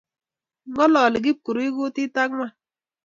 [0.71, 2.51] Ngalali Kipkurui kutit angwan